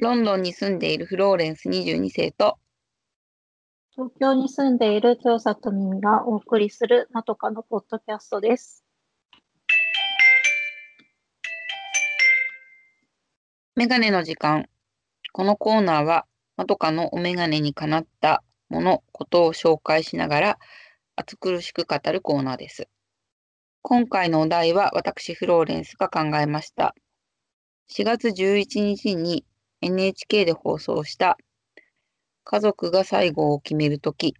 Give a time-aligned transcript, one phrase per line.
[0.00, 2.56] ロンドンに住んでいるフローレンス22世と、
[3.90, 8.82] 東京に住んでいる京里耳がお送りするまとかのポッドキャストです。
[13.76, 14.70] メガネの時間。
[15.32, 16.24] このコーナーは、
[16.56, 20.58] まとかのお眼鏡にかなったもの、ことを紹介しながら、
[21.14, 22.88] 暑苦しく語るコーナーです。
[23.82, 26.94] 今回のお題は、私、フローレンスが考えました。
[27.90, 29.44] 4月11日に
[29.82, 31.38] NHK で放送した、
[32.44, 34.34] 家族が最後を決めるとき、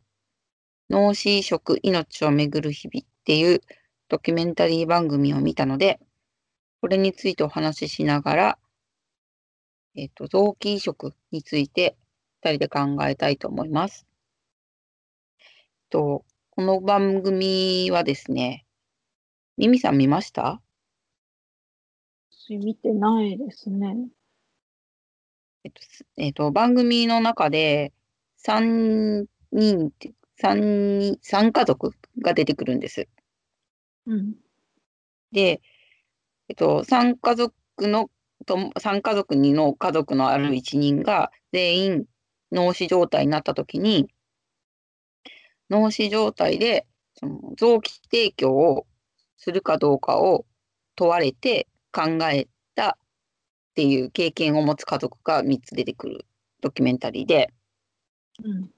[0.90, 3.60] 脳死移植命をめぐる日々っていう
[4.08, 6.00] ドキュメンタリー番組を見たので、
[6.80, 8.58] これについてお話ししながら、
[9.94, 11.96] えっ、と、臓器移植について
[12.42, 14.06] 二人で考えたいと思います。
[15.90, 18.66] と、この番組はですね、
[19.56, 20.62] ミミさん見ました？
[22.48, 24.08] 見てないですね。
[25.64, 27.92] えっと、すえっと、番組の中で
[28.36, 33.08] 三人って、三人、三家族が出てくるんです。
[34.06, 34.34] うん。
[35.32, 35.60] で、
[36.48, 38.10] えっと、三家族の、
[38.46, 42.04] と三家族にの家族のある一人が全員
[42.52, 44.08] 脳死状態になったときに、
[45.68, 48.86] 脳死状態でその臓器提供を
[49.36, 50.46] するかどうかを
[50.96, 52.02] 問われて考
[52.32, 52.50] えた
[53.70, 56.26] っていう経験を持つ家族が3つ出てくる
[56.60, 57.52] ドキュメンタリーで、
[58.44, 58.70] うん。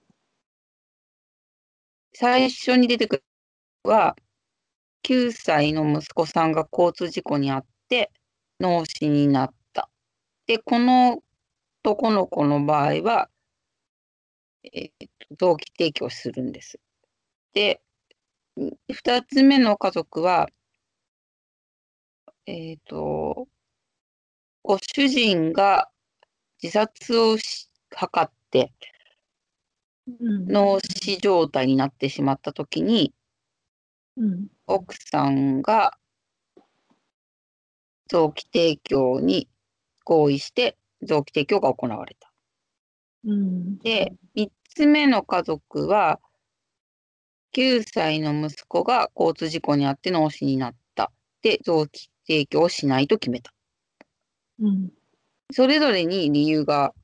[2.15, 3.25] 最初に出てくる
[3.85, 4.17] のは、
[5.03, 8.13] 9歳の息子さんが交通事故に遭って
[8.61, 9.91] 脳死になった。
[10.47, 11.23] で、この
[11.85, 13.31] 男の子の場合は、
[14.65, 16.79] えーと臓器提供するんです。
[17.55, 17.81] で、
[18.93, 20.49] 2つ目の家族は、
[22.47, 23.49] えっ、と、
[24.65, 25.89] ご主人が
[26.63, 28.73] 自殺をし図って、
[30.07, 30.47] うん。
[30.47, 33.13] 脳死状態になってしまったときに、
[34.17, 34.49] うん。
[34.67, 35.97] 奥さんが
[38.09, 39.49] 臓器提供に
[40.05, 42.33] 合意して臓器提供が行われた。
[43.25, 43.79] うん。
[43.79, 46.21] で、3つ目の家族は、
[47.53, 51.13] 9歳の息子が交通事故に遭って脳死になった。
[51.43, 53.53] で、臓器提供をしないと決めた。
[54.63, 54.93] うん。
[55.51, 56.95] それぞれに理由が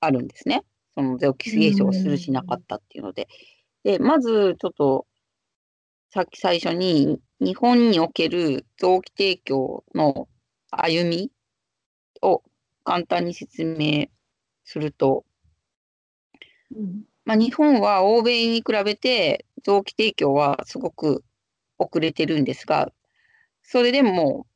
[0.00, 0.62] あるんですね。
[0.94, 3.28] その臓器提供をするしなかったっていうので。
[3.82, 5.06] で、まずちょっと、
[6.10, 10.28] さっき最初に日本における臓器提供の
[10.70, 11.30] 歩み
[12.22, 12.42] を
[12.84, 14.06] 簡単に説明
[14.64, 15.24] すると、
[16.74, 17.02] うん。
[17.24, 21.24] まあ、日本は欧米に比べて臓器提供はすごく
[21.78, 22.92] 遅れてるんですが、
[23.62, 24.46] それでも、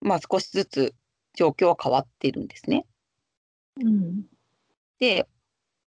[0.00, 0.94] まあ、少しずつ
[1.34, 2.86] 状況は変わっているんですね。
[3.80, 4.24] うん。
[4.98, 5.26] で、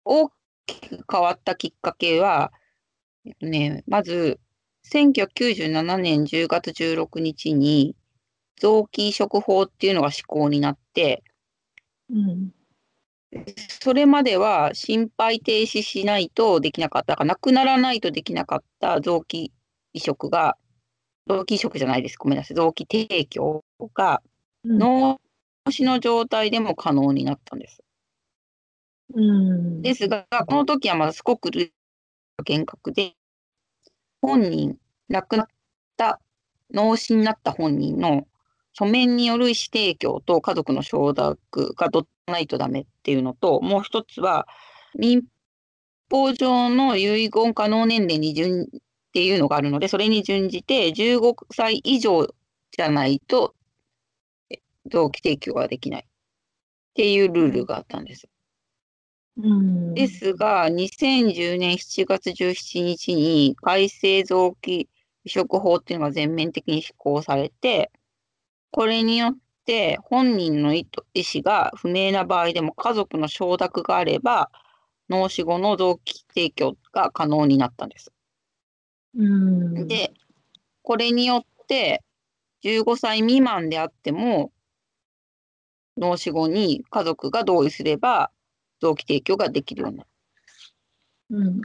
[0.04, 0.30] 大
[0.66, 2.52] きく変わったきっかけは、
[3.24, 4.38] えっとね、まず、
[4.84, 7.96] 1997年10月16日に、
[8.56, 11.22] 臓器移植法っていうのが施行になって、
[12.10, 12.54] うん。
[13.80, 19.52] それまでは心肺停止しないとできなかったか、亡くならないとできなかった臓器
[19.92, 20.56] 移植が、
[21.26, 22.16] 臓器移植じゃないです。
[22.18, 22.56] ごめんなさい。
[22.56, 23.64] 臓器提供
[23.94, 24.22] が
[24.64, 24.78] うん。
[24.78, 25.20] 脳
[25.70, 27.82] 死の状態でも可能になったんです。
[29.14, 29.82] うん。
[29.82, 31.50] ですが、この時はまだすごく
[32.44, 33.14] 厳格で、
[34.20, 35.46] 本人、亡くなっ
[35.96, 36.20] た、
[36.72, 38.26] 脳死になった本人の
[38.72, 44.46] 書面による意思提供と家族の承諾がどっないとダメっていうのと、もう一つは、
[44.98, 45.22] 民
[46.10, 48.80] 法上の遺言可能年齢に準っ
[49.12, 52.26] ていうのがあるので、それに準じて15歳以上
[52.72, 53.63] じゃないと、え
[54.90, 56.06] 臓器提供ができないっ
[56.94, 58.28] ていうルールがあったんです。
[59.36, 59.94] うん。
[59.94, 64.88] ですが、2010年7月17日に改正臓器
[65.24, 67.90] 移植法っていうのが全面的に施行されて、
[68.70, 74.50] これによって本人の意図意思が不明な場合でも家族の承諾があれば、
[75.08, 78.12] 脳死後の臓器提供が可能になったんです。
[79.16, 79.86] うん。
[79.86, 80.12] で、
[80.82, 82.02] これによって
[82.62, 84.52] 15歳未満であっても、
[85.96, 88.30] 脳死後に家族が同意すれば
[88.80, 90.08] 臓器提供ができるようになる。
[91.30, 91.60] うん。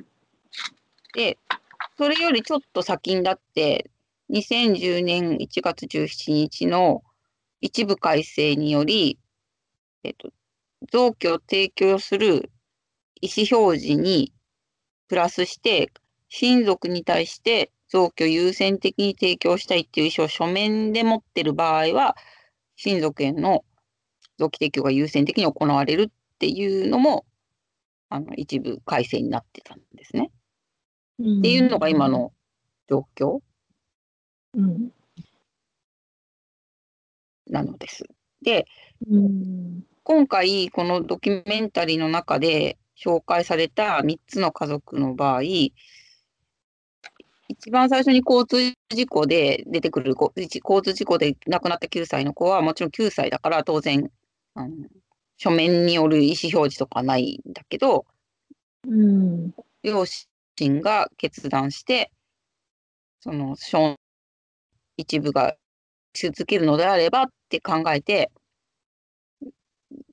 [1.14, 1.38] で、
[1.98, 3.90] それよりちょっと先にだって、
[4.30, 7.04] 2010年1月17日の
[7.62, 9.18] 一部改正により、
[10.04, 10.30] えっと、
[10.92, 12.52] 臓器を提供する
[13.22, 14.34] 意思表示に
[15.08, 15.92] プラスして、
[16.30, 22.16] 親族に対して臓器を優先的に提供したいっていう意思を書面で持ってる場合は、
[22.76, 23.66] 親族への
[24.40, 26.08] 臓器提供が優先的に行われるっ
[26.40, 27.26] っていうのも、
[28.08, 30.32] あの、一部改正になってたんですね。
[31.20, 31.40] うん。
[31.40, 32.32] っていうのが今の
[32.90, 33.40] 状況
[34.54, 34.92] うん。
[37.48, 38.06] なのです。
[38.42, 38.68] で、
[39.06, 39.84] うん。
[40.04, 45.74] 今回このドキュメンタリーの中で紹介された3つの家族の場合、一
[47.72, 54.10] 番最初に交通事故で出てくるこ交通事故で亡くなった9歳の子はもちろん9歳だから当然
[54.56, 54.76] あの
[55.38, 58.06] 書面による意思表示とかないんだけど
[58.88, 59.54] うん。
[59.84, 62.12] 両親が決断して
[63.22, 63.96] その証
[64.98, 65.56] 一部が
[66.14, 68.32] 続けるのであればって考えて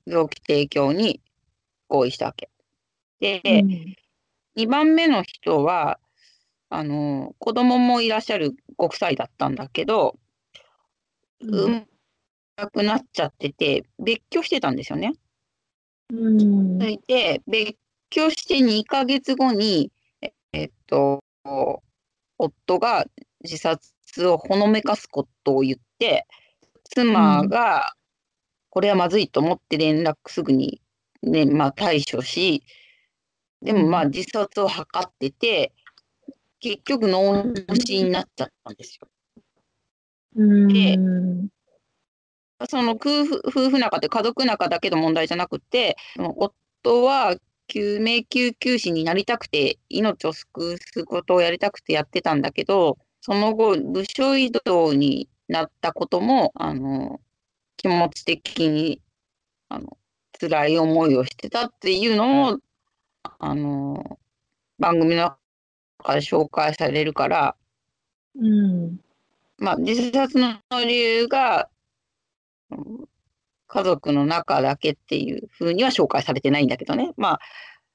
[0.07, 1.21] 臓器提供に
[1.87, 2.49] 合意したわけ。
[3.19, 3.41] で、
[4.55, 5.99] 2番目の人は、
[6.69, 10.17] あの、子供もいらっしゃるご夫妻だったんだけど、
[11.41, 11.87] うん。
[12.57, 15.13] うん、亡くなっちゃってて、別居してたんですよね。
[16.09, 16.77] うん。
[16.77, 17.77] で、別
[18.09, 21.23] 居して2ヶ月後に、ええっと、
[22.37, 23.05] 夫が
[23.43, 26.25] 自殺をほのめかすことを言って、
[26.85, 27.93] 妻が、
[28.69, 30.81] これはまずいと思って連絡すぐに、
[31.23, 32.63] ね、まあ対処し、
[33.61, 35.73] でもまあ自殺を図ってて、
[36.59, 39.07] 結局脳死になっちゃったんですよ。
[40.35, 41.47] うん。
[42.69, 47.35] その夫婦夫婦仲って家族仲だけの問題じゃなくて、夫は
[47.67, 57.21] 救命救急士になりたくて、命を救うことをやりたくてやってたんだけど、その後、部署移動になったことも、あの、
[57.77, 59.01] 気持ち的に、
[59.69, 59.97] あの、
[60.39, 62.59] 辛い思いをしてたっていうのも、
[63.39, 64.19] あの、
[64.79, 65.37] 番組の
[65.99, 67.55] 中で紹介されるから、
[68.35, 68.99] うん。
[69.57, 71.76] まあ、自殺の理由が、うん
[73.67, 77.11] 家族の中だけっていうふうには紹介されてないんだけどね。
[77.17, 77.39] まあ、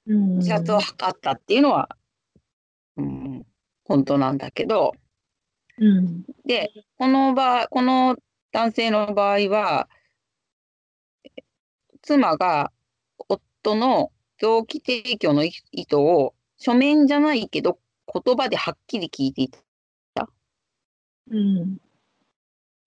[0.07, 0.37] うん。
[0.39, 1.89] 自殺を図ったっていうのは、
[2.97, 3.47] うん、
[3.85, 4.93] 本当なんだけど、
[5.79, 6.25] うん。
[6.45, 8.17] で、この場、この
[8.53, 9.89] 男性の場合は、
[12.03, 12.73] 妻が
[13.19, 17.79] 夫の臓器提供の意意図を書面じゃないけど
[18.13, 19.51] 言葉ではっきり聞いてい
[20.15, 20.29] た。
[21.31, 21.79] うん。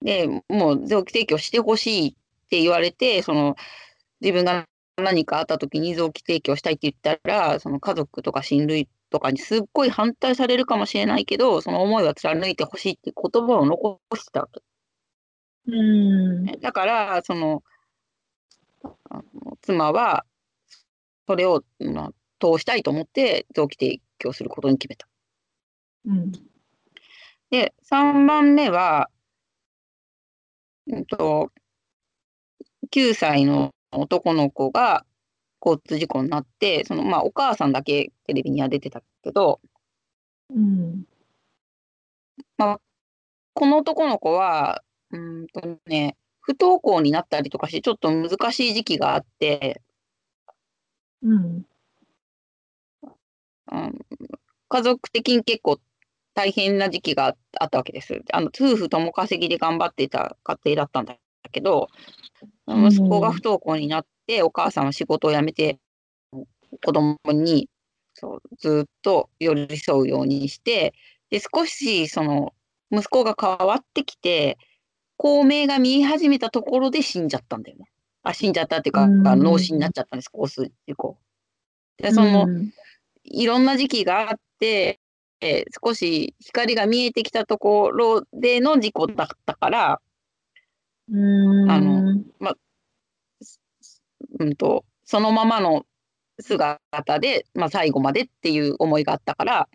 [0.05, 2.13] で、もう臓器提供してほしいっ
[2.49, 3.55] て言われて、その
[4.21, 4.65] 自分が
[4.97, 14.61] 何かあった時に臓器提供したいって言ったら、その家族とか親類とかにすっごい反対されるかもしれないけど、その思いは貫いてほしいって言葉を残してたわけ。
[15.67, 16.45] うん。
[16.59, 17.63] だから、その、
[19.09, 20.23] あの妻は、
[21.27, 25.07] それを、まあ、通したいと思って臓器提供することに決めた。
[26.05, 26.31] うん。
[27.49, 29.09] で、3番目は、
[30.87, 31.51] うんと、
[32.91, 35.05] 9歳の男の子が
[35.65, 39.61] 交通事故になって、その、まあ、お母さんだけテレビには出てたけど、
[40.49, 41.05] うん。
[43.53, 49.81] この男の子は、うーんとね、不登校になったりとかして、ちょっと難しい時期があって、
[51.21, 51.65] うん。
[53.71, 54.05] うん
[54.69, 55.79] 家族的に結構
[56.35, 58.21] 大変な時期があったわけです。
[58.31, 61.17] あの夫婦共稼ぎで頑張っていた家庭だったんだ
[61.51, 61.87] けど、
[62.67, 65.79] うん息子が不登校になって、お母さんは仕事を辞めて、
[66.83, 67.69] 子供に
[68.13, 70.93] そうずっと寄り添うようにして、
[71.29, 72.53] で少しその
[72.91, 74.57] 息子が変わってきて、
[75.17, 77.85] 光明が見え始めたところで死んじゃったんだよね。
[78.23, 81.17] あ死んじゃったっていうか、脳死になっちゃったんです、交通事故。
[81.97, 82.71] でその、うん
[83.27, 84.99] いろんな時期があって、
[85.45, 90.01] えー少し光が見えてきたところでの事故だったから、
[91.11, 91.71] うん。
[91.71, 92.23] あの
[94.39, 95.85] うんと、そのままの
[96.39, 96.79] 姿
[97.19, 99.69] で、まあ、最後までっていう思いがあったから、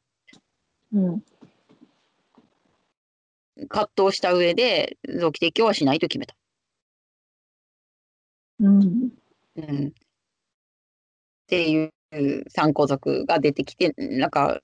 [0.93, 1.23] うん。
[3.69, 6.35] 葛藤した上で臓器提供はしないと決めた。
[8.59, 9.11] うん。
[9.57, 9.93] うん、っ
[11.47, 11.91] ていう
[12.49, 14.61] 参考族が出てきて、なんか、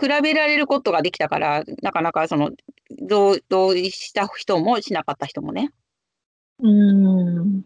[0.00, 2.50] 比べられることができたから、なかなかその
[2.90, 5.70] 同同意した人もしなかった人もね、
[6.60, 7.62] うん。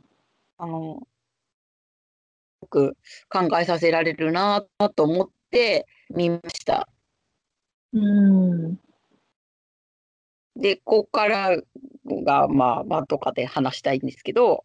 [0.57, 1.07] あの、
[2.63, 2.97] よく
[3.29, 4.65] 考えさせられるな
[4.95, 6.89] と思って見ました。
[7.93, 8.79] うん。
[10.57, 11.57] で、ここから
[12.07, 14.65] が、まあ、まあ、とかで話したいんですけど、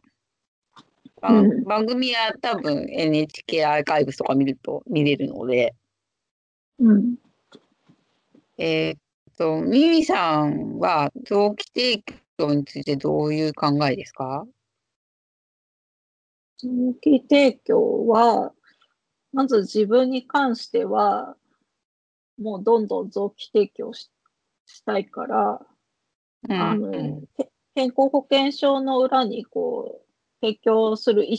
[1.22, 5.74] 番うん番組は多分 NHK アーカイブスとか見ると見れるので、
[6.80, 7.16] うん。
[8.58, 9.00] えーっ
[9.38, 12.04] と、ミミさんは臓器提
[12.38, 14.46] 供についてどういう考えですか？
[16.58, 16.70] 臓
[17.02, 18.54] 器提供は、
[19.32, 21.36] まず自分に関しては、
[22.40, 24.10] もうどんどん臓器提供し
[24.66, 25.66] したいから、
[26.50, 26.62] うん。
[26.62, 27.22] あの
[27.76, 31.38] 健康保険証の裏にこう提供する意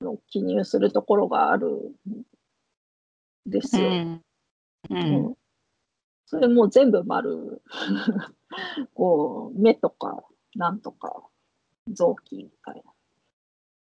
[0.00, 1.68] 思の記入するところがある
[2.08, 2.22] ん
[3.46, 3.88] ですよ。
[3.88, 3.94] うん。
[3.94, 4.22] う
[4.90, 5.36] うんん
[6.32, 7.60] それもう全部丸。
[8.94, 10.24] こう目とか
[10.54, 11.22] なんとか
[11.88, 12.82] 臓器みたい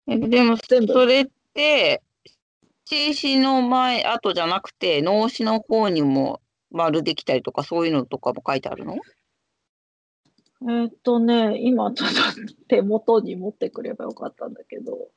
[0.06, 0.14] な。
[0.14, 2.02] えでもそれって
[2.84, 8.96] 静止の前後じゃなくて脳死の方にも丸できたりとかそういうのとかも書いてあるの？
[10.60, 12.14] えーっとね、今ちょっと
[12.68, 15.08] 手元に持ってくればよかったんだけど。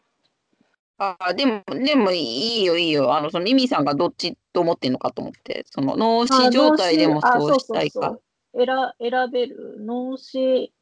[0.99, 3.15] ああでもでもいいよいいよ。
[3.15, 5.63] あのそのミミさんがどっちと思ってんのかと思って。
[5.69, 8.17] その脳死あ状態でもそうしたいか。
[8.55, 8.67] 選
[8.99, 9.77] 選べる。
[9.79, 10.73] 脳死、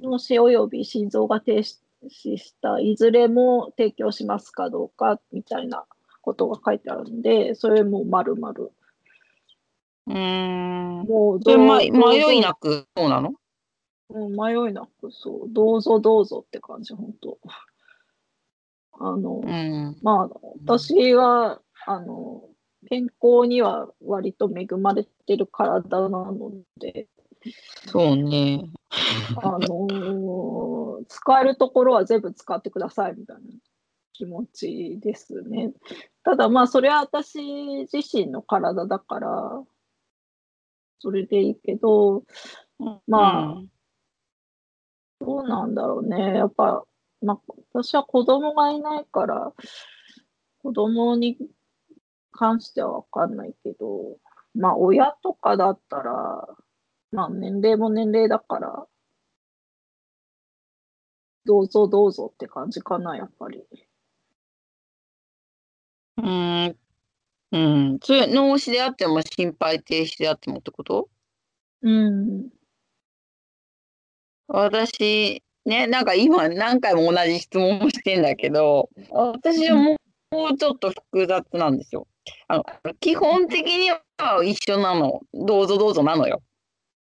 [0.00, 1.76] 脳死および心臓が停止
[2.38, 5.84] したいずれも提供しますかどうかみたいな
[6.22, 8.50] ことが書いてあるんで、それも丸々。
[8.52, 11.04] うーん。
[11.06, 13.34] もう迷いどなくそうなの？
[14.08, 17.38] うん迷いなくそう、どうぞどうぞって感じ、本当。
[19.00, 22.42] あの、うんまあ、私は、あの、
[22.88, 27.08] 健康には割と恵まれてる体なので、
[27.86, 28.70] そうね
[29.42, 33.42] あのー使えるところは全部使ってくださいみたいな
[34.12, 35.72] 気持ちですね。
[36.22, 37.38] ただまあ、それは私
[37.90, 39.62] 自身の体だから、
[40.98, 42.24] それでいいけど、
[42.78, 43.70] まあうん
[45.20, 46.36] どうなんだろうね。
[46.38, 46.82] やっぱ、
[47.22, 47.40] まあ、
[47.72, 49.52] 私は子供がいないから、
[50.62, 51.36] 子供に
[52.32, 54.18] 関してはわかんないけど、
[54.54, 56.48] まあ、親とかだったら、
[57.12, 58.86] まあ、年齢も年齢だから、
[61.44, 63.62] どうぞどうぞって感じかな、やっぱり。
[66.16, 66.76] うーん
[67.52, 67.58] う
[67.94, 71.08] んそれ脳死であっても心肺停止であってもってこと？
[71.82, 72.50] うん。
[74.48, 79.96] 私、ね、なんか今何回も同じ質問をしてんだけど、私はも
[80.52, 82.06] うちょっと複雑なんですよ。
[82.48, 82.64] あの
[83.00, 84.00] 基本的には
[84.44, 85.20] 一緒なの。
[85.32, 86.42] どうぞどうぞなのよ。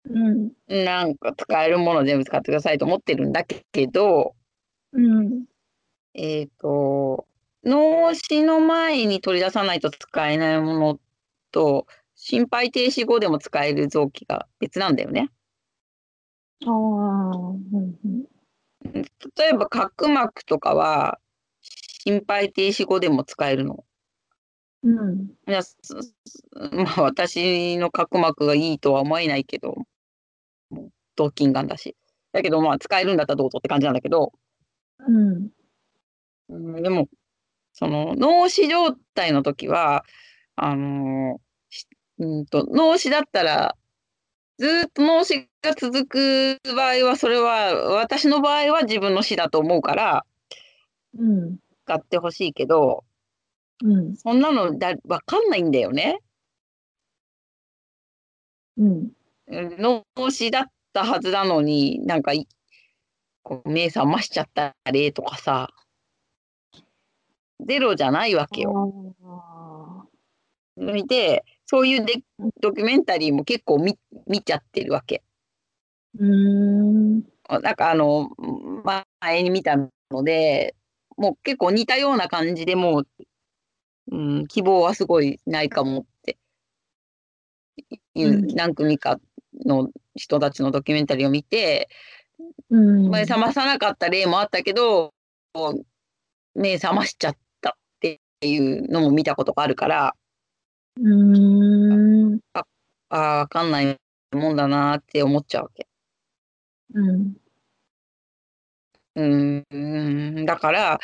[0.08, 0.52] うん。
[0.68, 4.34] なんか使えるもの全部使ってくださいと思ってるんだけど、
[4.92, 5.44] うん。
[6.14, 7.26] えっ、と、
[7.64, 11.00] 脳死の前に取り出さないと使えないもの
[11.52, 15.30] と、心肺停止後でも使える臓器が別なんだよね。
[16.66, 18.22] ああ、うんうん。
[18.92, 21.18] 例えば角膜とかは
[21.62, 23.84] 心肺停止後でも使えるの。
[24.82, 25.26] うん。
[25.46, 25.60] いや
[26.54, 29.74] まあ私の角膜がいいとは思えないけど、
[30.70, 31.96] もう動筋がんだし。
[32.32, 34.32] だけどまあ使えるんだったらどうぞって感じなんだけど、
[35.06, 35.48] うん。
[36.48, 37.08] うん、でも
[37.72, 40.04] その脳死状態の時は
[40.56, 41.40] あの
[42.18, 43.76] うんと脳死だったら
[44.58, 50.24] ずーっと脳死が続く場合はそれは私の場合は自分の死だと思うから
[51.18, 51.58] うん。
[51.84, 53.04] 使ってほしいけど
[53.82, 54.16] うん。
[54.16, 56.20] そんなのだわかんないんだよね。
[58.76, 59.10] うん。
[59.48, 62.46] うん脳死だったはずなのになんかい
[63.42, 65.70] こう目覚ましちゃった例とかさ
[67.66, 69.14] ゼロじゃないわけよ。
[69.24, 70.04] あ
[71.06, 72.22] でそういうデ
[72.60, 75.22] ドキュメンタリーも結構見見ちゃってるわけ。
[76.18, 77.22] ーうん。
[77.62, 78.30] なんかあの
[79.22, 80.74] 前に見たので
[81.16, 83.06] もう結構似たような感じでもう、
[84.12, 86.38] うん、希望はすごいないかもって
[88.14, 89.18] いううん何組か
[89.64, 91.88] の人たちのドキュメンタリーを見て
[92.70, 93.10] うん。
[93.10, 95.12] 目覚まさなかった例もあったけど
[96.54, 100.14] 目覚ましちゃったっていうのも見たことがあるから
[100.96, 102.38] うーん。
[102.54, 102.64] あ
[103.10, 103.96] あ分かんない
[104.32, 105.89] もんだなって思っちゃうわけ。
[106.94, 107.36] うん。
[109.16, 111.00] うーんだから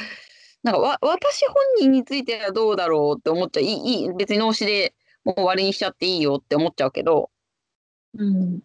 [0.63, 7.31] なんかわ私本人についてはどうだろうって思っちゃういいいい別に脳死でもう終わりにしちゃっていいよって思っちゃうけど
[8.15, 8.61] うん。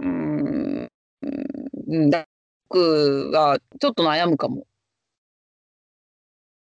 [0.00, 0.90] うーん
[1.88, 2.26] うんだ
[2.68, 4.66] 僕はちょっと悩むかも。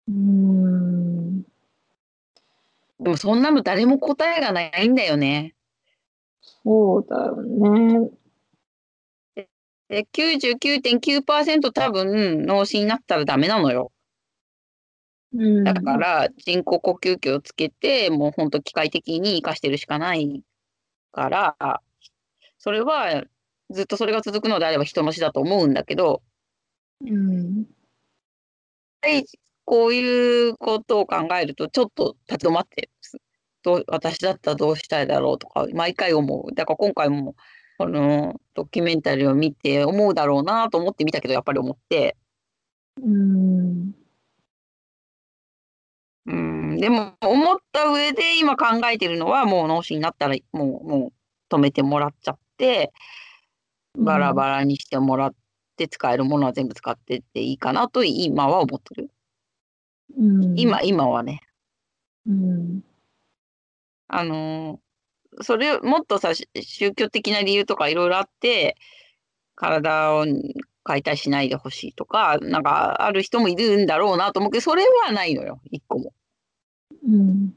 [0.08, 1.42] うーん。
[2.98, 5.54] でもそんなの誰も答えがないんだよね。
[6.64, 8.10] そうだよね。
[9.88, 13.92] で99.9%多分脳死になったらダメなのよ。
[15.32, 15.64] うん。
[15.64, 20.42] だから人工呼吸器をつけてもうほんと機械的に生かしてるしかない
[21.12, 21.80] から
[22.58, 23.24] それは
[23.70, 26.22] ずっとそれが続くのであれば人の死だと思うんだけど
[27.00, 27.66] うん。
[29.02, 29.24] はい
[29.64, 32.90] こういうことを考えると、ちょっと立ち止まって、
[33.62, 36.54] どう私だったらどうしたいだろうとか、毎回思う。
[36.54, 37.34] だから今回も、
[37.78, 42.16] このドキュメンタリーを見て思うだろうなと思って見たけど、やっぱり思って、
[43.02, 43.94] うん。
[46.26, 51.12] うん、でも思った上で今考えてるのは、もう脳死になったら、もう、もう
[51.54, 52.92] 止めてもらっちゃって、
[53.98, 55.34] バラバラにしてもらっ
[55.76, 59.10] て、使えるものは全部使ってっていいかなと今は思ってる。
[60.16, 60.58] うん。
[60.58, 61.40] 今、今はね。
[62.26, 62.84] うん。
[64.08, 64.83] あのー
[65.42, 68.76] それもっとさ、し宗教的な理由とかいろいろあって、
[69.54, 70.26] 体を
[70.82, 76.12] 解体しないでほしいとか、なんかある人もいるんだろうなと思うけど、それはないのよ、一個も。
[77.06, 77.54] うん。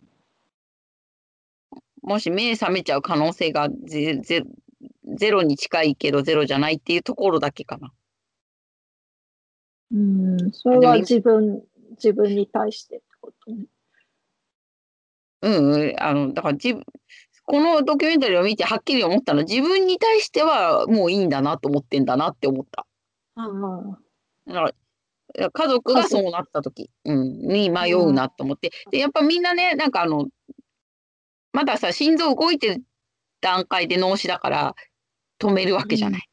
[2.02, 4.44] もし目覚めちゃう可能性がゼゼ
[5.18, 7.92] ゼロに近いけどゼロじゃないっていうところだけかな。
[9.92, 10.52] うん。
[10.52, 13.66] それは自分、自分に対してってことね。
[15.42, 16.84] うんうん、あの、だから自分、
[17.48, 22.86] このドキュメンタリーを見てはっきり思ったのは、自分に対してはもういいんだなと思ってんだなって思った。
[23.36, 24.00] ああ。
[24.48, 28.72] だから家族がそうなった時、うん、に迷うなと思って。
[28.92, 30.28] で、やっぱみんなね、なんかあの、
[31.54, 32.84] まださ、心臓動いてる
[33.40, 34.76] 段階で脳死だから
[35.40, 36.30] 止めるわけじゃない。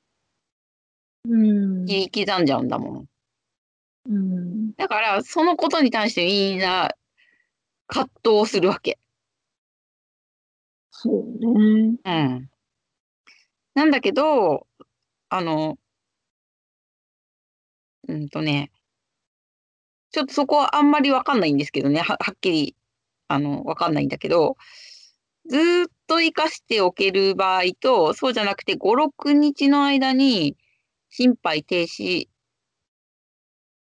[1.28, 1.36] う
[1.82, 1.86] ん。
[1.86, 3.04] 切り刻んじゃうんだもん。
[4.10, 4.74] うん。
[4.74, 6.90] だから、そのことに対してみんな
[7.86, 8.98] 葛藤をするわけ。
[11.04, 11.98] そうね。
[12.02, 12.50] うん。
[13.74, 14.66] なんだけど、
[15.28, 15.78] あの、
[18.08, 18.70] うんとね、
[20.12, 22.76] ちょっとそこはあんまりわかんないんですけどね、ははっきり、
[23.28, 24.56] あの、わかんないんだけど、
[25.48, 30.56] ずーっと生かしておける場合と、そうじゃなくて5、6日の間に
[31.10, 32.28] 心肺停止、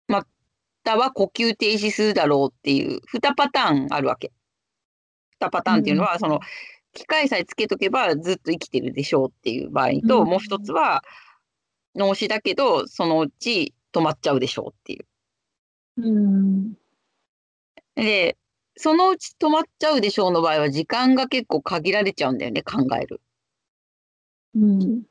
[0.08, 0.26] ま
[0.84, 4.32] たは呼吸停止するだろうっていう2パターンあるわけ。
[5.40, 6.40] 2パターンっていうのは、その、
[6.94, 11.02] 機械さえつけとけばずっと生きてるでしょうっていう場合と、うんもう一つは
[11.94, 15.06] 脳死だけどそのうち止まっちゃうでしょうっていう。
[15.96, 16.74] うん。
[17.94, 18.36] で
[18.76, 23.20] そのうち止まっちゃうでしょうの場合は時間が結構限られちゃうんだよね考える。
[24.54, 25.02] うん。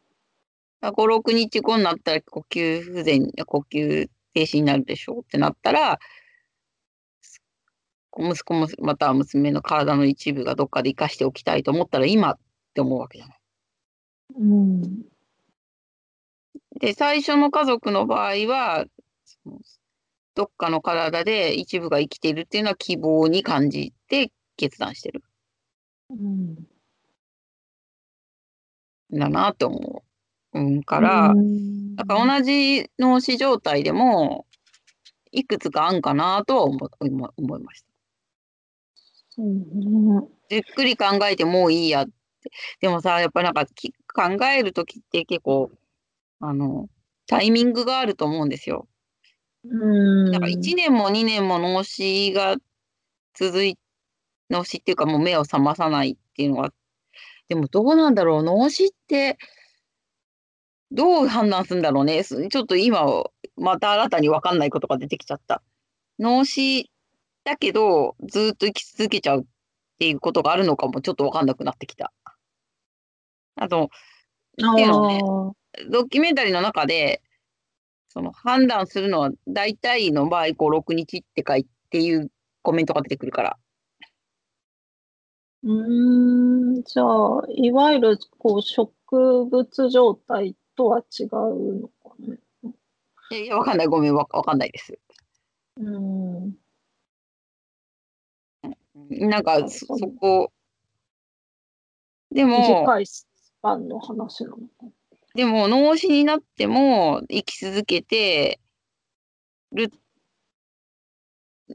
[0.81, 5.99] 5、6日後になったら呼吸不全呼吸停止になるでしょうってなったら
[8.17, 12.39] 息子もまたは娘の体の一部がどっかで生かしておきたいと思ったら今っ
[12.73, 13.37] て思うわけじゃない。
[14.35, 14.81] うん。
[16.79, 18.85] で、最初の家族の場合は、
[20.35, 25.23] どっかの体で一部が生きているっていうのは希望に感じて決断してる
[26.09, 26.55] うん。
[29.15, 30.03] んだなと思
[30.53, 30.59] う。
[30.59, 34.45] うん、から、うんだから同じ脳死状態でも、
[35.31, 37.92] いくつかあんかなとは思思思いました。
[39.35, 40.27] そうね。
[40.49, 42.11] じっくり考えてもういいやって。
[42.81, 45.71] でもさ、やっぱなんかき考えるときって結構、
[46.39, 46.87] あの、
[47.25, 48.87] タイミングがあると思うんですよ。
[49.63, 50.31] うん。
[50.31, 52.57] なんか1年も2年も脳死が
[53.33, 53.77] 続い、
[54.49, 56.71] 脳死っていうかもう目を覚まさないっていうのは、
[57.47, 59.37] でもどうなんだろう、脳死って
[60.93, 62.21] どう判断するんだろうね。
[62.21, 63.03] すちょっと今、
[63.55, 65.63] また新たに分かんないことが出てきちゃった。
[66.19, 66.91] 脳死
[67.43, 69.45] だけど、ずっと生き続けちゃうっ
[69.99, 72.13] ていうことがあるのかもちょっと分かんなくなってきた。
[73.55, 73.89] あと、
[74.61, 75.89] あっていうのねあ。
[75.89, 77.21] ドキュメンタリーの中で、
[78.09, 83.57] その判断するのは大体の場合5、6日って書いていうコメントが出てくるから。
[85.63, 91.29] うーん、じゃあ、いわゆるこう植物状態とは違う
[91.81, 92.37] のかね。
[93.31, 93.87] いやわかんない。
[93.87, 94.99] ごめん、わわかんないです。
[95.77, 96.62] うん。
[99.19, 99.85] なんか、そ
[100.19, 100.51] こ、
[102.31, 103.27] でも、短いス
[103.61, 104.63] パンの話なのか。
[105.35, 108.59] でも、脳死になっても生き続けて
[109.71, 109.91] る、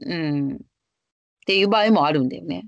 [0.01, 0.57] うん、っ
[1.45, 2.67] ていう場合もあるんだよね。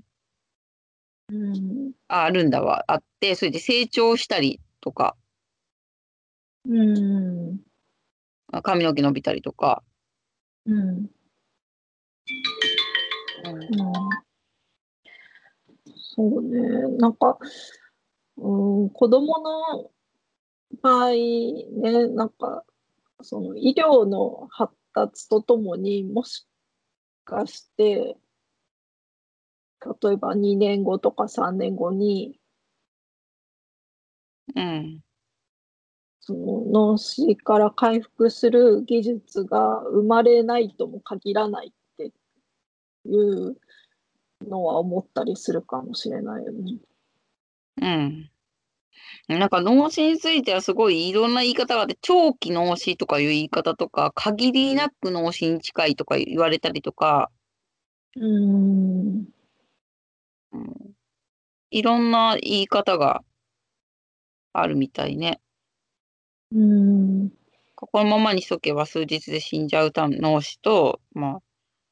[1.28, 1.92] うん。
[2.08, 2.84] ああるんだわ。
[2.88, 5.16] あって、それで成長したりとか、
[6.64, 7.58] うん。
[8.52, 9.82] あ髪の毛伸びたりとか、
[10.66, 10.78] うん。
[10.78, 11.08] うん
[13.44, 14.31] うん
[16.14, 16.58] そうね。
[16.98, 17.38] なんか、
[18.36, 19.90] うん、子供の
[20.82, 22.64] 場合ね、なんか、
[23.22, 26.46] その医療の発達とともにもし
[27.24, 28.18] かして、
[30.02, 32.38] 例えば2年後とか3年後に、
[34.54, 35.00] うん、
[36.20, 42.12] その脳死から回復する技術が生まれないとも限らないって
[43.06, 43.56] いう
[44.42, 46.78] のは思ったりするかもしれないよね。
[47.80, 48.30] うん。
[49.28, 57.30] なんか脳死についてはすごいいろんな言い方があって、長期脳死とかいう言い方とか、限りなく脳死に近いとか言われたりとか、
[58.16, 59.24] うん。
[60.52, 60.94] うん、
[61.70, 63.22] いろんな言い方が
[64.52, 65.40] あるみたいね。
[66.52, 67.30] うん。
[67.74, 71.42] このままにしとけば数日で死んじゃうた脳死と、まあ、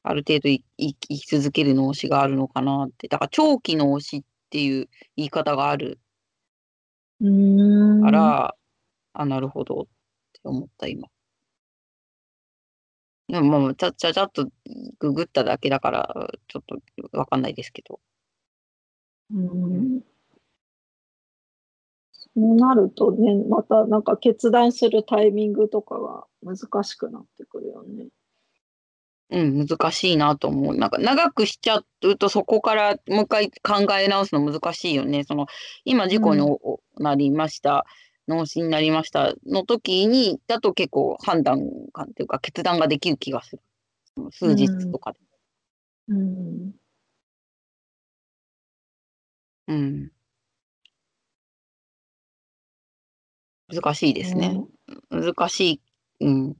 [0.03, 3.07] ある程度い生き続ける脳死があるのかなって。
[3.07, 5.99] だから長期脳死っていう言い方がある
[7.19, 8.01] うん。
[8.01, 8.55] から、
[9.13, 9.85] あ、なるほどっ
[10.33, 11.09] て思った今。
[13.29, 14.49] でもまあ、ちゃちゃちゃっと
[14.99, 17.99] ググっただけだから、ちょっとわかんないですけど。
[19.29, 20.01] うん。
[22.13, 28.07] そうなるとね、またなんか決断するタイミングとかが難しくなってくるよね。
[29.31, 30.77] うん、難しいなと思う。
[30.77, 35.23] なんか長くしちゃうとそこからもう一回考え直すの難しいよね。
[35.23, 35.47] その
[35.85, 36.45] 今事故に
[36.99, 37.85] なりました、
[38.27, 41.61] 脳死になりましたの時にだと結構判断
[41.93, 43.61] 感っていうか決断ができる気がする。
[44.31, 45.19] 数日とかで。
[46.09, 46.73] うん。
[49.67, 50.11] うん。
[53.69, 54.59] 難しいですね。
[55.09, 55.81] 難しい。
[56.19, 56.55] うん。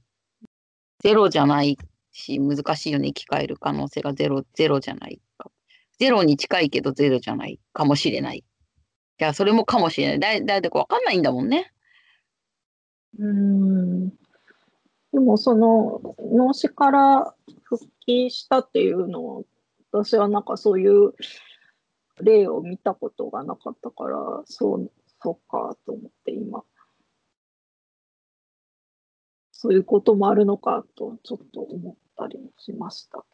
[1.02, 1.76] ゼロじゃない
[2.12, 3.08] し、難しいよね。
[3.08, 5.50] 生き返る可能性がゼロ、ゼロじゃないか。
[5.98, 8.38] ゼロに近いけどゼロじゃないかもしれない。
[8.38, 8.44] い
[9.18, 10.20] や、それもかもしれない。
[10.20, 11.72] だい、だい、わかんないんだもんね。
[13.18, 14.08] うん。
[15.12, 19.42] でもその脳死から復帰したっていうのは
[19.92, 21.12] 私はなんかそういう
[22.22, 24.90] 例を見たことがなかったからそう
[25.22, 26.64] そうかと思って今
[29.50, 33.24] そういうこともあるのかとちょっと思ったりもしました。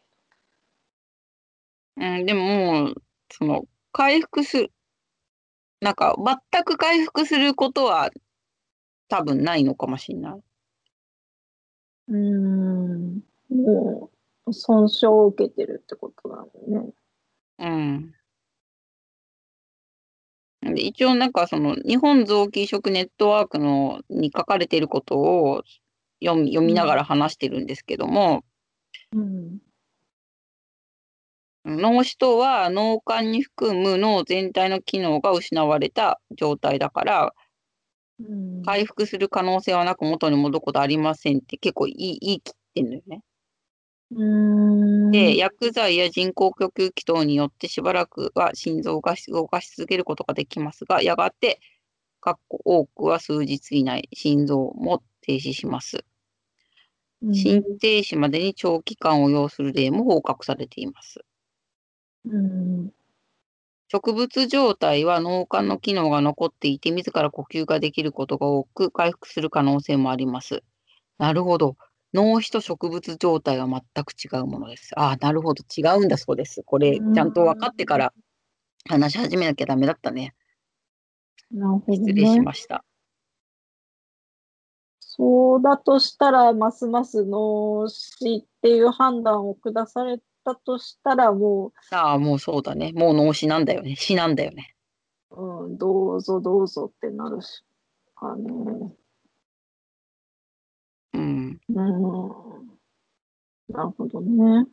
[1.97, 2.95] うん、でももう、
[3.31, 4.73] その、回復する、
[5.81, 6.17] なんか、
[6.53, 8.11] 全く回復することは
[9.09, 10.43] 多分ないのかもしれない。
[12.11, 13.21] うん
[13.51, 14.11] も
[14.47, 16.47] う損傷を受けてるってことなの
[16.83, 16.93] ね。
[17.59, 18.15] うん。
[20.75, 25.63] で一応なんかその日本臓器移植ネットワークのに書かれていることを
[26.23, 28.45] 読み読みながら話してるんですけども、
[31.65, 37.35] 脳死とは脳幹に含む脳全体の機能が失われた状態だから、
[38.21, 38.63] うん。
[38.63, 41.39] 回復する可能性はなく元に戻ることありません。
[41.39, 42.89] って結構言い言い切ってん。
[42.89, 43.23] のよね。
[45.13, 51.61] で、薬剤や人工呼吸器等によってしばらくは心臓が動かし続けることができますが、やがて、
[52.21, 56.05] かっこ多くは数日以内、心臓も停止します。
[57.23, 61.25] うん心停止までに長期間を要する例も報告されています。
[62.25, 62.93] うん
[63.89, 70.63] 植物状態は脳幹の機能が残っていて、自ら呼吸ができることが多く、回復する可能性もあります。
[71.19, 71.77] なるほど。
[72.15, 74.99] 脳死と植物状態は全く違うものです。
[74.99, 75.63] ああ、なるほど。
[75.77, 76.63] 違うんだそうです。
[76.65, 78.13] これ、うんちゃんと分かってから
[78.89, 80.35] 話し始めなきゃダメだったね。
[81.51, 82.43] なるほど失礼しね。
[82.43, 82.85] ました。
[85.19, 92.93] そうだとしたら、ますます脳死っていう判断を下されたとしたら、もああ、もうそうだね。
[92.95, 93.97] もう脳死なんだよね。
[93.97, 94.75] 死なんだよね。
[95.33, 97.65] う、うん、どうぞどうぞってなるし
[98.15, 98.93] かね。
[101.15, 101.61] うん。
[101.69, 102.69] うん。
[103.69, 104.67] なるほどね。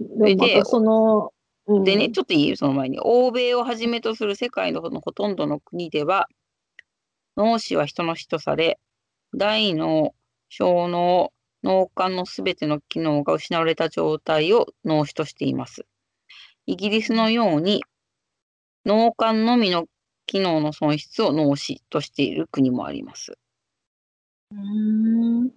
[0.00, 1.32] でもまでたその、
[1.66, 2.56] うん、でね、ちょっといい？
[2.56, 2.98] その前に。
[3.00, 6.28] 欧米をはじめとする世界のほほとんどの国では、
[7.36, 8.78] 脳死は人の死とされ、
[9.36, 10.14] 大脳、
[10.48, 15.86] 小脳、脳幹のすべての機能が失われた状態を脳死としています。
[16.66, 17.82] イギリスのように、
[18.86, 19.86] 脳幹のみの
[20.26, 23.38] 機能の損失を脳死としている国もあります。
[24.50, 25.50] うん。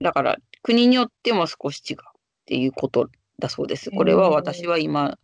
[0.00, 2.00] だから、国によっても少し違うっ
[2.46, 3.90] ていうことだそうです。
[3.90, 5.18] これは私は今、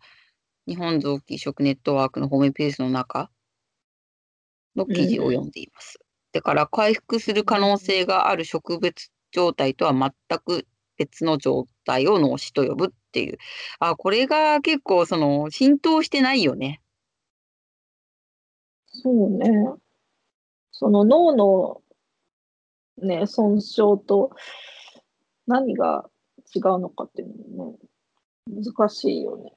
[0.67, 3.31] 日本臓器移植ネットワークのホームページの中
[4.77, 6.00] の記事を読んでいます。
[6.33, 10.67] だから、回復する可能性がある植物状態とは全く
[10.97, 13.39] 別の状態を脳死と呼ぶっていう。
[13.79, 16.81] あ、これが結構、その、浸透してないよね。
[18.87, 19.49] そうね。
[20.73, 21.83] その脳の
[23.03, 24.31] ね、損傷と
[25.47, 26.09] 何が
[26.55, 27.79] 違うのかっていうのもね、
[28.47, 29.53] 難しいよね。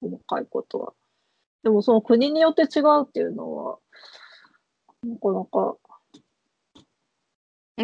[0.00, 0.92] 細かいことは。
[1.62, 3.78] でもその国によって違うっていうのは、
[5.02, 5.76] なかなか。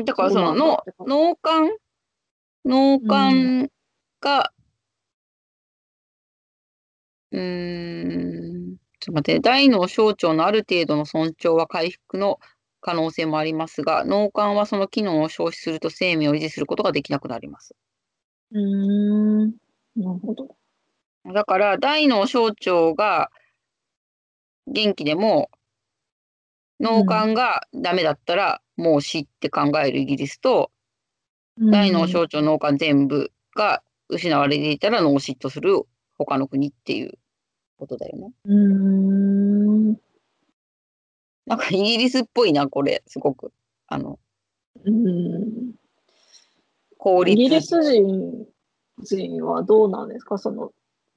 [0.05, 1.79] だからその脳幹？
[2.65, 3.71] 脳幹
[4.21, 4.53] が、
[7.31, 7.41] うー
[8.73, 12.39] ん、ちょっと待って、大脳小腸のある程度の尊重は回復の
[12.81, 17.75] 可能性もありますが、脳幹はその機能を消費すると生命を維持することができなくなります。
[18.53, 19.53] うーん。
[19.97, 20.57] なるほど。
[21.33, 23.31] だから、大脳小腸が
[24.67, 25.51] 元気でも、
[26.83, 30.71] 脳幹がダメだったら、もう死って考えるイギリスと、
[31.59, 35.81] 大脳小腸脳幹全部が失われていたら脳死とする
[36.19, 37.13] 他の国っていう
[37.79, 38.33] ことだよね。
[38.45, 38.55] うー
[39.93, 39.97] ん。
[41.47, 43.53] なんかイギリスっぽいな、これ、すごく。
[43.87, 44.19] あの、
[44.85, 45.75] うん。
[46.99, 47.41] 効率。
[47.41, 48.47] イギリス人
[48.99, 50.39] 人はどうなんですか？
[50.39, 50.73] その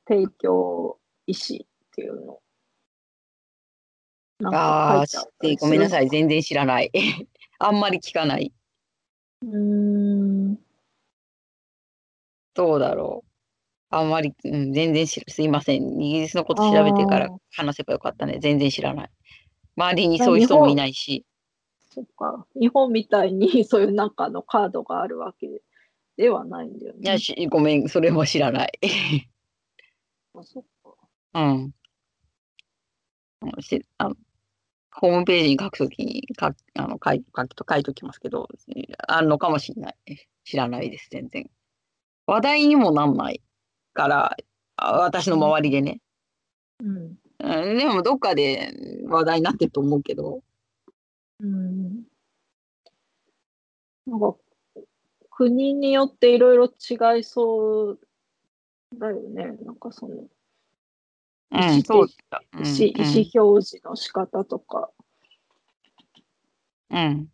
[0.08, 0.98] 提供
[1.28, 2.40] 意思っていうの。
[4.44, 6.92] ああ、知ってごめんなさい、全然知らない。
[7.60, 8.52] あんまり聞かない。
[9.42, 10.60] うーん。
[12.54, 13.30] どうだろう。
[13.90, 16.02] あんまり、うん、全然知ら、すいません。
[16.02, 18.40] イギリスのこと調べてから話せばよかったね。
[18.42, 19.10] 全然知らない。
[19.78, 21.26] 周りにそういう人もいないし。
[21.90, 22.46] そっか。
[22.60, 25.62] 日本みたいに そういう中のカードがあるわけ
[26.18, 27.00] ではないんだよね。
[27.02, 28.72] いや、しごめん、それも知らない。
[30.34, 30.94] あそっか。
[31.34, 31.74] うん。
[33.42, 34.16] あのしあの
[34.98, 38.48] ホームページに書くときに書きあの書い書きと書いときますけど、
[39.08, 39.96] あるのかもしれない。
[40.46, 41.50] 知らないです、全然。
[42.28, 43.42] 話題にもなんない
[43.94, 44.38] から、
[44.78, 46.02] あ私の周りでね。
[46.80, 47.18] うん。
[47.40, 48.74] うん、でも、どっかで
[49.08, 50.42] 話題になってると思うけど、
[51.40, 52.04] うん。
[54.06, 54.36] なんか、
[55.32, 58.00] 国によっていろいろ違いそう
[58.98, 59.58] だよね。
[59.64, 60.30] なんかその、
[61.52, 62.42] うん、そうだ。
[62.54, 62.94] 意思意
[63.34, 64.90] 思表示の仕方とか。
[66.90, 67.30] うん。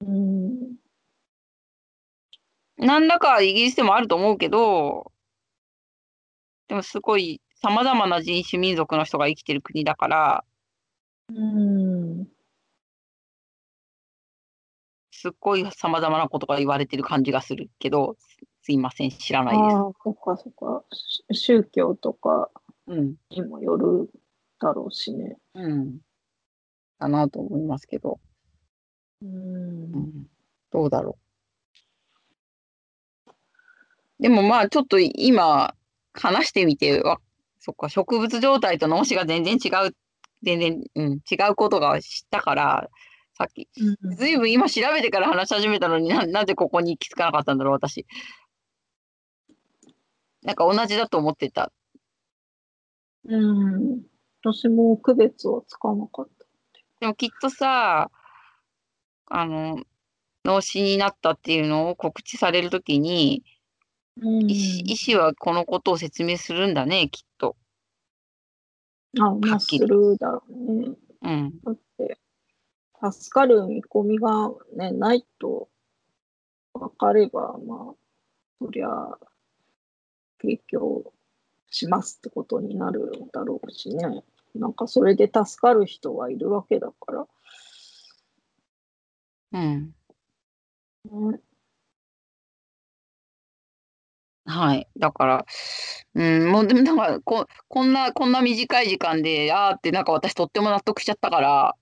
[0.00, 0.76] うん。
[2.76, 5.12] 何らかイギリスでもあると思うけど、
[6.68, 10.44] でもすごい様々な人種民族の人が生きてる国だから、
[11.28, 12.26] うん。
[15.10, 19.76] すっごい様々なことが言われてる感じがするけど、すすいません、知らないです。
[19.76, 20.84] ああ、そっかそっか。
[20.92, 22.50] し宗教とか
[22.86, 23.14] うん。
[23.30, 24.10] にもよる
[24.60, 25.36] だろうしね。
[25.54, 25.98] うん。
[26.98, 28.20] かなと思いますけど、
[29.22, 29.26] う。
[29.26, 30.26] うんん、
[30.70, 31.18] どうだろ
[34.18, 34.22] う。
[34.22, 35.74] でもまあちょっと今
[36.12, 37.20] 話してみてわ、
[37.58, 39.94] そっか、植物状態と脳死が全然違う、
[40.42, 42.88] 全然、うん、違うことが知ったから、
[43.38, 43.68] さっき、
[44.04, 48.06] うんずいぶん今調べてから話し始めたのにな、なぜここに気づかなかったんだろう、私。
[50.42, 51.72] なんか同じだと思ってた。
[53.24, 54.02] うん。
[54.42, 56.46] 私も区別はつかなかった。
[57.00, 58.10] でもきっとさ、
[59.26, 59.82] あの、
[60.44, 63.44] 脳死になったっていうのを告知されるときに、
[64.20, 67.56] うん医師はこのことを説明するんだね、きっと。
[69.18, 70.88] あ、まあ、するだろうね。
[71.22, 71.60] うん。
[71.64, 72.18] だって、
[73.10, 75.68] 助かる見込みが、ね、ないと
[76.74, 77.94] 分かれば、まあ、
[78.58, 78.88] そりゃ、
[80.40, 81.12] 提供
[81.72, 84.24] しますってことになるだろうしね。
[84.54, 87.26] なんか、それで助かる人はいるわけだから。
[89.52, 89.94] うん。
[91.04, 91.40] ね、
[94.44, 94.88] はい。
[94.98, 95.46] だから、
[96.14, 101.76] うん、もうでもなんかこ、こんな、こんな短い時間で、あーってなんか私とっても納得しちゃったから、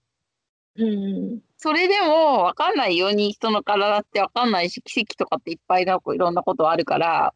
[0.77, 1.41] うん。
[1.59, 7.35] それでもわかんないように人の体ってわかんないし、奇跡とかっていっぱいなんかいろんなことあるから、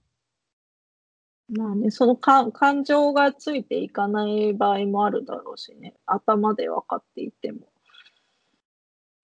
[1.51, 5.95] まあね、そのか感情がついていかない場合もあるだろうしね。
[6.07, 7.69] 頭で分かっていても。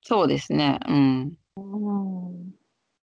[0.02, 0.78] そうですね。
[0.88, 1.34] うん。
[1.56, 2.54] うん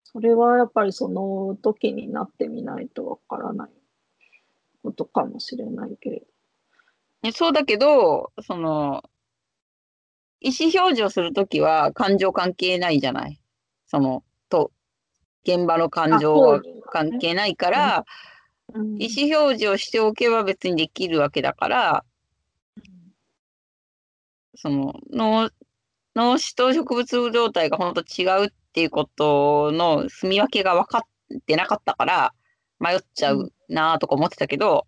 [0.05, 3.71] それはやっぱりその時になってみないとわからない
[4.83, 6.27] ことかもしれないけれど。
[7.23, 9.03] えそうだけど、その、
[10.41, 13.41] 意思表示をするときは感情関係ないじゃない？
[13.87, 14.71] その、と、
[15.45, 16.61] 現場の感情は
[16.93, 18.05] 関係ないから、
[18.75, 18.97] うん。
[19.01, 22.05] 意思表示をしておけば別にできるわけだから、
[24.55, 25.51] その脳
[26.17, 32.33] 脳死と植物状態が本当違うっていうことの住み分けが分かってなかったから
[32.81, 34.87] 迷っちゃうなとか思ってたけど、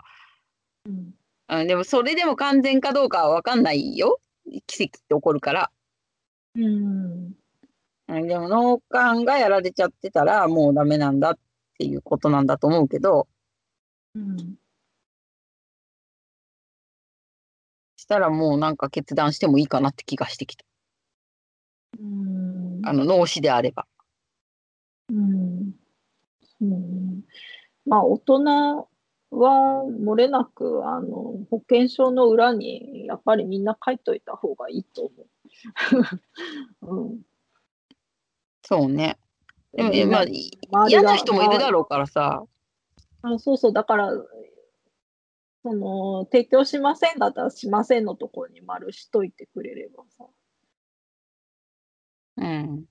[0.86, 1.14] うん。
[1.50, 4.20] うん、でもそれでも完全かどうかは分かんないよ。
[4.66, 5.70] 奇跡って起こるから、
[6.54, 7.32] うん。
[8.08, 11.38] うん、でも脳幹がやられちゃってたらもうダメなんだっ
[11.78, 13.28] ていうことなんだと思うけど
[14.18, 14.58] うん
[17.98, 20.64] したらもうなんか決断してもいいかなって気がしてきた。
[22.00, 22.80] うん。
[22.84, 23.86] あの、脳死であれば。
[25.10, 25.72] うん。
[26.40, 27.22] そうね。
[27.84, 28.86] まあ、大人は
[29.30, 31.08] 漏れなく、あの、
[31.50, 35.10] 保険証の裏に、やっぱりみんな書いといた方がいいと思
[36.82, 37.06] う。
[37.10, 37.20] うん。
[38.62, 39.18] そうね。
[39.74, 39.92] でも、
[40.70, 42.44] まあ、嫌がな人もいるだろうからさ。
[43.22, 44.10] あ、そうそう、だから、
[45.62, 50.26] その、提供しませんだったらしませんのところに丸しといてくれればさ、
[52.36, 52.88] うん。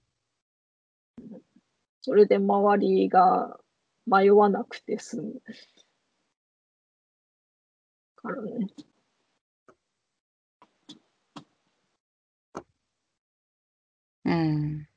[2.02, 3.60] それで周りが
[4.08, 5.42] 迷わなくて済む。
[8.16, 8.68] からね。
[14.26, 14.88] うん。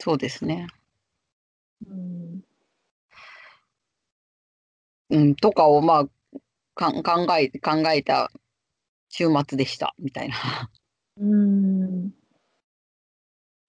[0.00, 0.68] そうですね。
[1.86, 2.42] うん。
[5.14, 5.34] うん。
[5.36, 6.06] とかを、まあ、
[6.74, 8.30] かん考え、考えた
[9.08, 10.36] 週末でした、みたいな。
[11.18, 12.04] うん。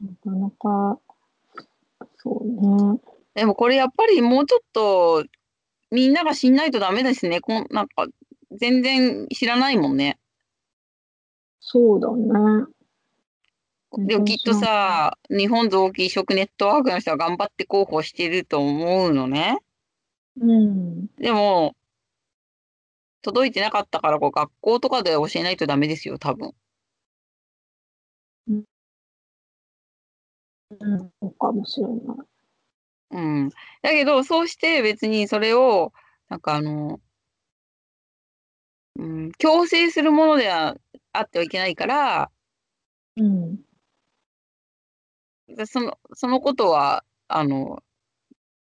[0.01, 0.99] なかなか、
[2.17, 2.99] そうね。
[3.35, 5.25] でもこれやっぱりもうちょっと
[5.91, 7.41] みんなが知んないとダメですね。
[7.41, 8.07] こんなんか
[8.51, 10.17] 全然知らないもんね。
[11.59, 12.65] そうだね。
[13.97, 19.59] でもきっとさ、日本臓器移植ネットワークの人は頑張って広報してると思うのね。
[20.37, 21.07] うん。
[21.17, 21.75] でも、
[23.21, 26.53] 届いてなかったからこう学校とかで教えないとダメですよ、多分。
[28.47, 28.65] うん。
[31.21, 31.97] そうかもしれない。
[33.11, 33.49] うん。
[33.49, 35.93] だけど、そうして別にそれを、
[36.29, 36.99] なんかあの、
[38.97, 40.75] うん、強制するものでは
[41.13, 42.31] あってはいけないから、
[43.17, 43.59] うん。
[45.47, 47.83] でその、そのことは、あの、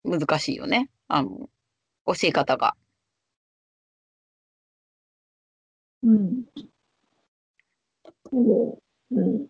[0.04, 0.90] 難しいよね。
[1.08, 1.50] あの、
[2.06, 2.76] 教え方が。
[6.04, 6.46] うん。
[8.32, 8.40] で
[9.12, 9.50] うん。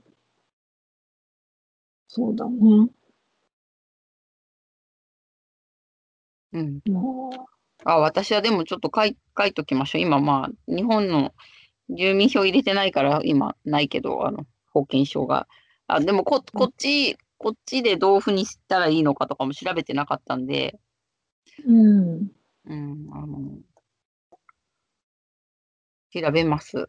[2.12, 2.90] そうだね。
[6.54, 6.80] うん。
[6.92, 7.00] ま
[7.86, 10.02] あ、あ、私はでもちょっと書い、書いときましょう。
[10.02, 11.34] 今、まあ、日本の
[11.90, 15.48] 住民票入れてないから、今、ないけど、あの、保険証が。
[15.88, 20.78] あ、でもこ、こっち、こっちでどういうふうにしたらいいのかとかも調べてなかったんで、
[21.66, 22.32] うん。
[22.66, 23.60] うん、あの、
[26.12, 26.88] 調べます。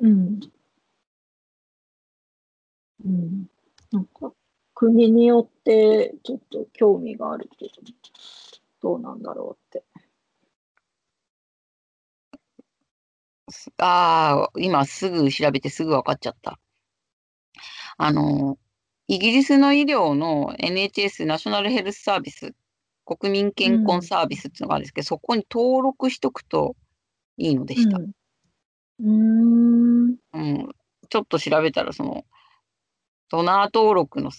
[0.00, 0.40] うん。
[3.04, 3.46] うん。
[3.92, 4.32] なんか、
[4.74, 7.72] 国によってちょっと興味があるけど、
[8.80, 9.84] どうなんだろうって。
[13.78, 16.58] ああ、今すぐ調べてすぐ分かっちゃった。
[17.98, 18.58] あの、
[19.10, 22.54] イギリスの医療の NHS ナショナルヘルスサービス、
[23.04, 26.76] 国民健康サービスっていうのがあるんですけど、そこに登録しとくと
[27.36, 27.98] いいのでした。
[27.98, 28.12] うん。
[29.00, 30.16] うーん。
[30.32, 30.68] うん。
[31.08, 32.24] ちょっと調べたら、その、
[33.30, 34.30] ドナー登録の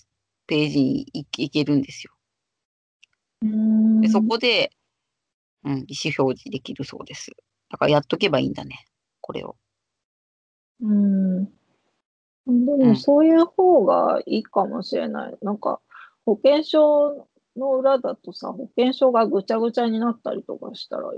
[0.47, 2.13] ページに行行けるんですよ。
[3.41, 4.71] うーんで、そこで、
[5.65, 7.31] うん、意思表示できるそうです。
[7.69, 8.85] だからやっとけばいいんだね、
[9.19, 9.57] これを。
[10.79, 11.60] うん。
[12.47, 15.37] でうんもそういう方がいいかもしれない。
[15.41, 15.79] なんか
[16.25, 21.11] 保険証の裏だとさ、保険証がぐちゃぐちゃになったりとかしたら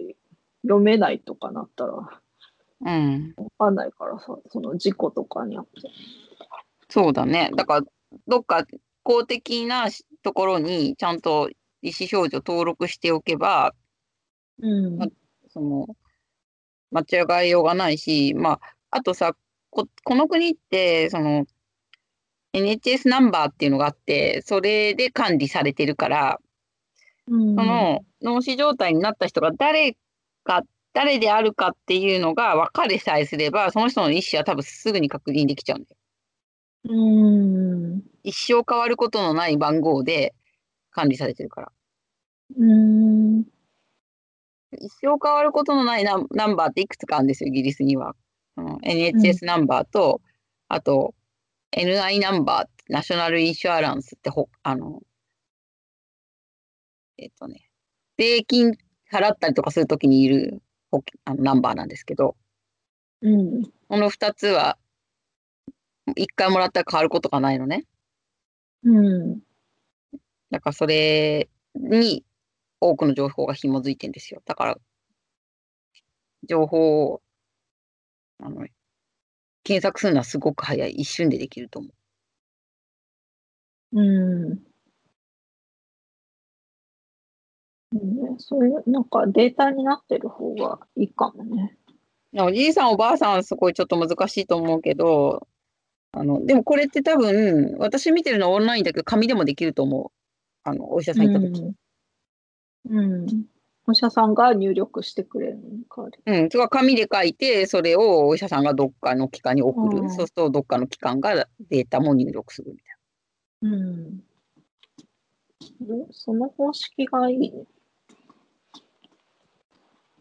[0.64, 2.10] 読めないとかなったらわ
[2.86, 3.34] うん。
[3.58, 5.72] かんないからさ、その事故とかにあって。
[6.90, 7.52] そうだね。
[7.56, 7.86] だから、
[8.28, 8.66] どっか
[9.04, 11.50] 公的なしところにちゃんと
[11.82, 13.74] 意思表示を登録しておけば、
[14.62, 14.98] うん。
[14.98, 15.08] ま
[15.50, 15.88] その、
[16.92, 18.60] 間違いようがないし、まあ、
[18.92, 19.36] あとさ、
[19.74, 21.46] こ、この国って、その、
[22.54, 26.40] NHS ナンバーっていうのがあって、それで管理されてるから、
[27.28, 27.56] うん。
[27.56, 29.98] その脳死状態になった人が誰
[30.44, 30.62] か、
[30.94, 35.98] 誰であるかっていうのが分かれさえすれば、その人の意思は多分すぐに確認できちゃうんだよ。
[36.86, 38.02] うん。
[38.24, 40.36] 一生変わることのない番号で
[40.92, 41.72] 管理されてるから。
[42.58, 43.44] うん。
[44.80, 48.16] 一生変わることのないナンナンバーっていくつかあるんですよ、イギリスには。
[48.58, 50.22] うん NHS ナンバーと、
[50.68, 51.16] あと、
[51.72, 55.02] NI ナンバー、ナショナルインシュアランスってほ、あの、
[57.18, 57.70] えっとね、
[58.18, 58.74] 税金
[59.12, 62.36] 払ったりとかするときにいる保険あのナンバーなんですけど、
[63.22, 63.64] うん。
[63.88, 64.78] この2つは、
[66.18, 67.86] 一回もらったら変わることがないのね。
[68.84, 69.40] うん。
[70.52, 72.24] だからそれに
[72.80, 74.42] 多くの情報が紐づいてんですよ。
[74.46, 74.78] だから、
[76.48, 77.23] 情報を、
[78.46, 78.68] あの、
[79.64, 80.92] 検索するのはすごく早い。
[80.92, 81.90] 一瞬でできると思
[83.94, 84.02] う。
[84.02, 84.50] うん。
[87.94, 91.78] ね、そういう、なんかデータになってる方がいいかもね。
[92.36, 95.48] おじいさんおばあさんはすごいちょっと難しいと思うけど、
[96.12, 100.12] あの、でもこれって多分、私見てるのはオンラインだけど、紙でもできると思う。
[100.64, 101.62] あの、お医者さん行った時。
[101.62, 101.76] うん。
[102.90, 103.46] うん。
[103.86, 105.62] お医者さんが入力してくれるの？
[105.90, 106.04] か。
[106.26, 110.04] うん、それは紙で書いて、それをお医者さんがどっかの機関に送る。
[110.04, 112.98] うんそうすると、どっかの機関がデータも入力するみたい
[113.64, 114.24] うん。
[116.12, 117.52] その方式がいいね。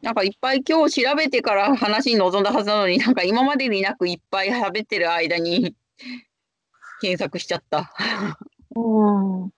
[0.03, 0.09] な。
[0.09, 5.77] なんかいっぱい今日調べてから話に臨んだはずなのに、なんか今までになくいっぱい喋ってる間に
[7.01, 7.95] 検索しちゃった。
[8.75, 9.51] うん。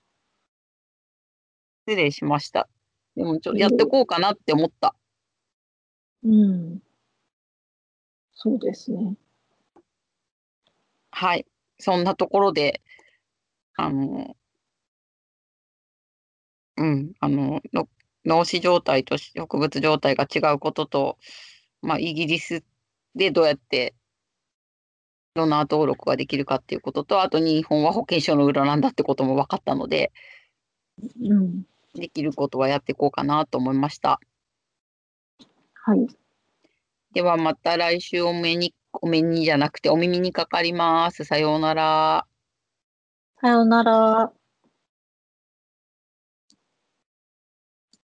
[1.87, 2.69] 失礼しました。
[3.17, 4.95] でもちょっとやってこうかなって思った。
[6.23, 6.81] うん。
[8.35, 9.15] そうですね。
[11.11, 11.47] はい。
[11.79, 12.83] そんなところで、
[13.77, 14.37] あの、
[16.77, 17.89] うん、あの、の
[18.25, 21.19] 脳死状態と植物状態が違うことと、
[21.83, 22.65] まあ、イギリス
[23.15, 23.95] でどうやって
[25.35, 30.13] ドナー登録ができるかっていうことと、あと日本は保険証の裏なんだってことも分かったので、
[31.21, 31.65] うん。
[31.95, 34.21] できることはやっていこうかなと思いました。
[35.87, 36.07] はい。
[37.13, 41.25] ではまた来週お目に、お目にじゃなくてお耳にかかります。
[41.25, 42.27] さようなら。
[43.41, 44.44] さようなら。